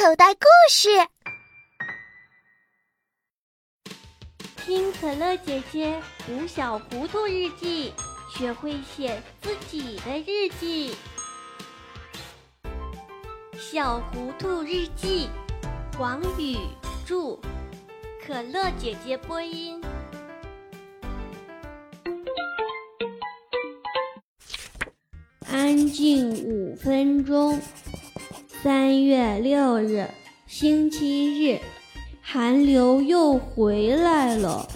[0.00, 0.88] 口袋故事，
[4.64, 7.92] 听可乐姐姐读小糊涂日记，
[8.34, 10.96] 学会写自己的日记。
[13.58, 15.28] 小糊涂日记，
[15.98, 16.56] 黄宇
[17.04, 17.38] 著，
[18.26, 19.78] 可乐姐姐播音。
[25.46, 27.60] 安静五分钟。
[28.62, 30.06] 三月六日，
[30.46, 31.58] 星期日，
[32.20, 34.68] 寒流又回来了。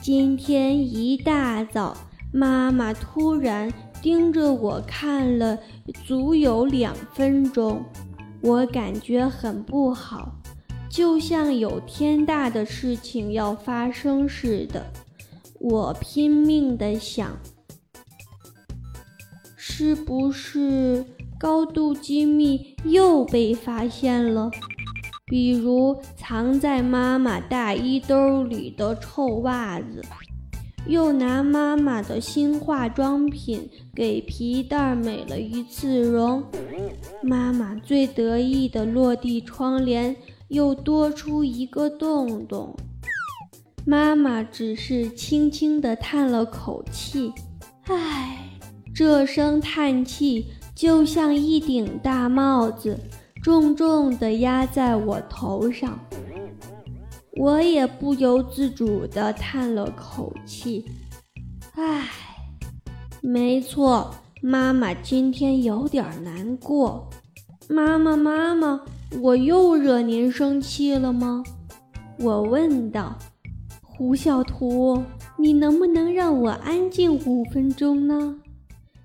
[0.00, 1.96] 今天一大早，
[2.32, 3.68] 妈妈突然
[4.00, 5.58] 盯着我看了
[6.06, 7.84] 足有两分钟，
[8.40, 10.30] 我感觉很不好，
[10.88, 14.86] 就像有天大的事情要发生似的。
[15.58, 17.36] 我拼命地想。
[19.64, 21.04] 是不是
[21.38, 24.50] 高度机密又被发现了？
[25.24, 30.02] 比如藏在妈妈大衣兜里的臭袜子，
[30.88, 36.42] 又拿妈妈的新化妆品给皮蛋美了一次容，
[37.22, 40.16] 妈妈最得意的落地窗帘
[40.48, 42.74] 又多出一个洞洞。
[43.86, 47.32] 妈妈只是轻轻地叹了口气，
[47.84, 48.41] 唉。
[48.94, 52.98] 这声叹气就像一顶大帽子，
[53.42, 55.98] 重重地压在我头上。
[57.36, 60.84] 我也不由自主地叹了口气。
[61.74, 62.06] 唉，
[63.22, 67.08] 没错，妈妈今天有点难过。
[67.70, 68.82] 妈妈，妈妈，
[69.22, 71.42] 我又惹您生气了吗？
[72.18, 73.16] 我问道。
[73.82, 75.02] 胡小图，
[75.38, 78.36] 你能不能让我安静五分钟呢？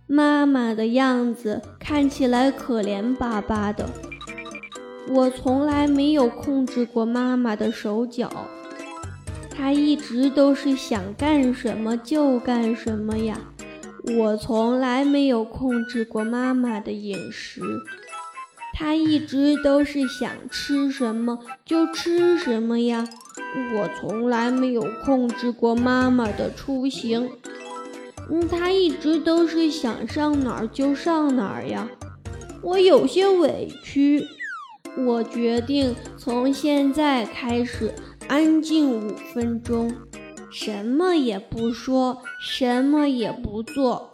[0.10, 3.90] 妈妈的样子看起来可怜巴巴的。
[5.10, 8.48] 我从来没有控制过妈妈的手脚，
[9.50, 13.38] 她一直都是想干什么就干什么呀。
[14.18, 17.62] 我从来没有控制过妈妈的饮食，
[18.74, 23.06] 她一直都是想吃什么就吃什么呀。
[23.76, 27.30] 我从来没有控制过妈妈的出行。
[28.30, 31.90] 嗯，他一直都是想上哪儿就上哪儿呀，
[32.62, 34.26] 我有些委屈。
[35.06, 37.94] 我决定从现在开始
[38.28, 39.94] 安静五分钟，
[40.52, 44.12] 什么也不说，什么也不做。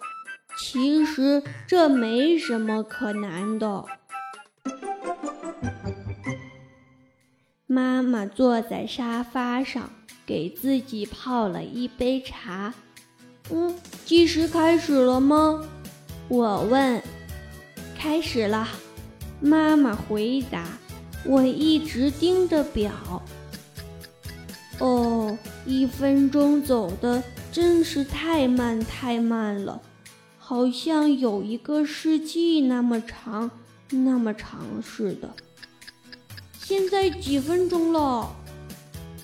[0.59, 3.85] 其实这没什么可难的。
[7.65, 9.89] 妈妈坐在沙发上，
[10.25, 12.73] 给自己泡了一杯茶。
[13.49, 15.63] 嗯，计时开始了吗？
[16.27, 17.01] 我问。
[17.97, 18.67] 开始了，
[19.39, 20.65] 妈妈回答。
[21.25, 22.91] 我一直盯着表。
[24.79, 29.81] 哦，一分钟走的真是太慢太慢了，
[30.37, 33.49] 好像有一个世纪那么长，
[33.89, 35.29] 那么长似的。
[36.59, 38.29] 现在几分钟了？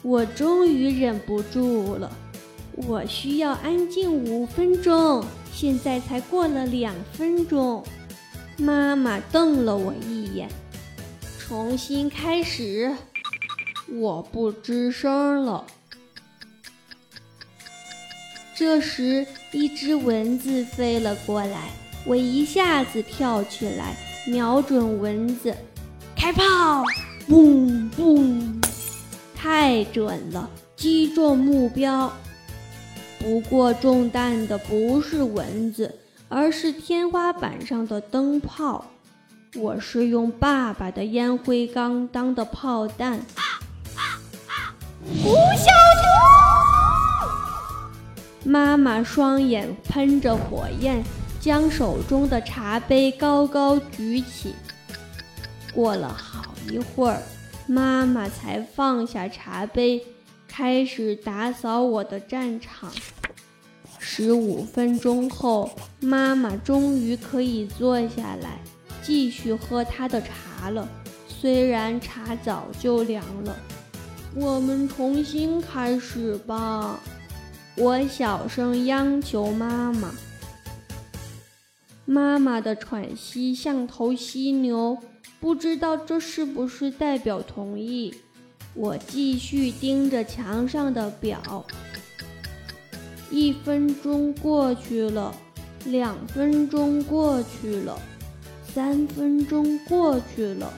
[0.01, 2.09] 我终于忍不住了。
[2.87, 5.23] 我需要安静五分钟，
[5.53, 7.83] 现在才过了两分钟。
[8.57, 10.49] 妈妈瞪了我一眼，
[11.37, 12.95] 重新开始。
[13.91, 15.65] 我不吱声了。
[18.55, 21.69] 这时，一只蚊子飞了过来，
[22.05, 23.95] 我一下子跳起来，
[24.25, 25.55] 瞄准蚊子，
[26.15, 26.83] 开炮！
[27.27, 28.61] 嘣嘣，
[29.35, 32.11] 太准了，击中目标。
[33.19, 35.93] 不过中弹的不是蚊子，
[36.29, 38.85] 而是天花板上的灯泡。
[39.55, 43.19] 我是用爸爸的烟灰缸当的炮弹。
[45.03, 45.71] 胡小
[48.41, 51.03] 图，妈妈双眼喷着火焰，
[51.41, 54.55] 将手中的茶杯高高举起。
[55.73, 57.21] 过了好一会儿，
[57.67, 60.01] 妈妈才放下茶杯。
[60.59, 62.91] 开始打扫我的战场。
[63.97, 65.71] 十五分钟后，
[66.01, 68.59] 妈妈终于可以坐下来
[69.01, 70.85] 继续喝她的茶了。
[71.29, 73.55] 虽然茶早就凉了，
[74.35, 76.99] 我们重新开始吧。
[77.77, 80.13] 我小声央求妈妈。
[82.03, 84.97] 妈妈的喘息像头犀牛，
[85.39, 88.13] 不知道这是不是代表同意。
[88.73, 91.65] 我继续盯着墙上的表，
[93.29, 95.35] 一分钟过去了，
[95.85, 97.99] 两分钟过去了，
[98.73, 100.71] 三分钟过去了，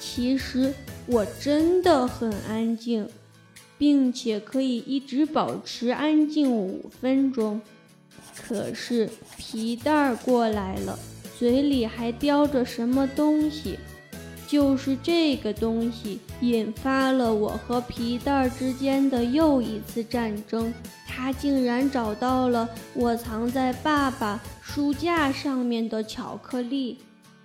[0.00, 0.74] 其实
[1.06, 3.08] 我真的很安静，
[3.78, 7.60] 并且可以一直保持安静五分钟。
[8.36, 10.98] 可是皮蛋儿过来了，
[11.38, 13.78] 嘴里还叼着什么东西。
[14.46, 20.72] 就是这个东西引发了我和皮蛋之间的又一次战争。
[21.06, 26.98] 他竟然找到了我藏在爸爸书架上面的巧克力。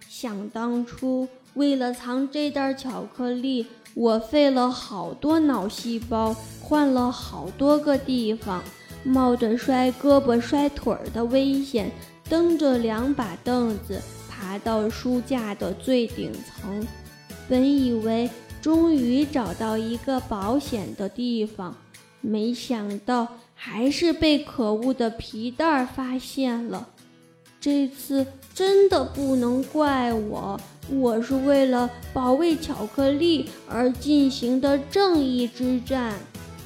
[0.07, 8.61] 想当初，为了藏这袋巧克力，我费了好多脑细胞，换了好多个地方，
[9.03, 11.91] 冒着摔胳膊摔腿儿的危险，
[12.27, 14.01] 蹬着两把凳子。
[14.39, 16.87] 爬到书架的最顶层，
[17.49, 18.29] 本以为
[18.61, 21.75] 终于找到一个保险的地方，
[22.21, 26.87] 没想到还是被可恶的皮蛋儿发现了。
[27.59, 30.57] 这次真的不能怪我，
[30.89, 36.13] 我是为了保卫巧克力而进行的正义之战。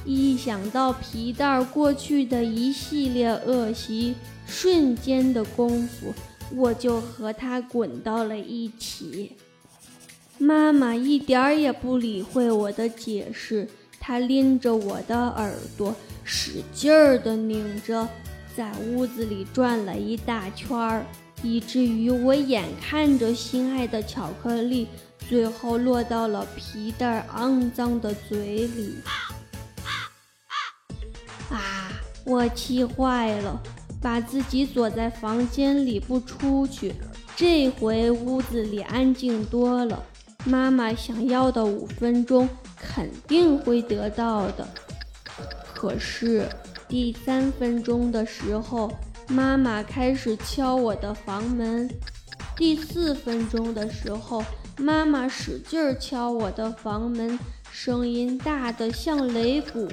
[0.06, 4.14] 一想到皮蛋儿过去的一系列恶习，
[4.46, 6.14] 瞬间的功夫。
[6.56, 9.36] 我就和他滚到了一起。
[10.38, 13.68] 妈妈一点儿也不理会我的解释，
[14.00, 18.08] 她拎着我的耳朵，使劲儿地拧着，
[18.56, 21.06] 在屋子里转了一大圈儿，
[21.42, 24.88] 以至于我眼看着心爱的巧克力
[25.30, 28.96] 最后落到了皮蛋肮脏的嘴里。
[31.50, 31.92] 啊！
[32.26, 33.62] 我气坏了。
[34.04, 36.94] 把自己锁在房间里不出去，
[37.38, 40.04] 这回屋子里安静多了。
[40.44, 44.68] 妈妈想要的五分钟肯定会得到的。
[45.74, 46.46] 可是
[46.90, 48.92] 第三分钟的时候，
[49.30, 51.88] 妈妈开始敲我的房门；
[52.58, 54.44] 第四分钟的时候，
[54.78, 57.40] 妈妈使劲敲我的房门，
[57.72, 59.88] 声音大得像擂鼓。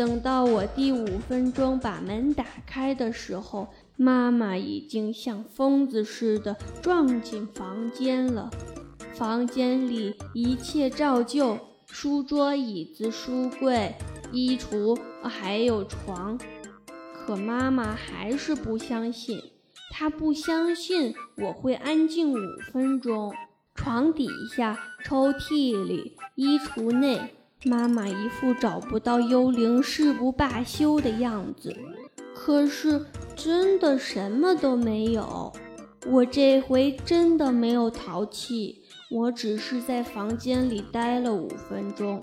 [0.00, 3.68] 等到我第五分钟把门打开的时候，
[3.98, 8.50] 妈妈已经像疯子似的撞进房间了。
[9.12, 13.94] 房间里一切照旧，书桌、椅子、书柜、
[14.32, 16.40] 衣橱，还有床。
[17.12, 19.38] 可妈妈还是不相信，
[19.90, 22.38] 她不相信我会安静五
[22.72, 23.34] 分钟。
[23.74, 24.26] 床底
[24.56, 27.34] 下、抽屉里、衣橱内。
[27.64, 31.76] 妈妈一副找不到幽灵誓不罢休的样子，
[32.34, 33.04] 可是
[33.36, 35.52] 真的什么都没有。
[36.06, 42.22] 我这回真的没有淘气，我只是在房间里待了五分钟。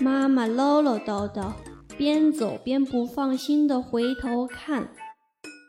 [0.00, 1.52] 妈妈唠唠叨叨，
[1.98, 4.88] 边走边不放心地回头看。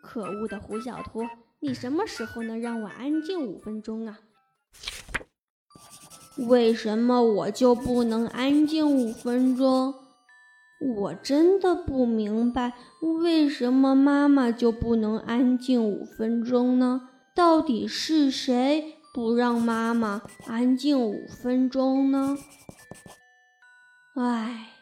[0.02, 1.28] 可恶的胡小图，
[1.60, 4.20] 你什么时候能让我安静五分钟啊？
[6.38, 9.94] 为什么我就不能安静五分钟？
[10.98, 12.74] 我真的不明白，
[13.22, 17.10] 为什么妈妈就不能安静五分钟呢？
[17.34, 22.38] 到底是谁不让妈妈安静五分钟呢？
[24.16, 24.75] 唉。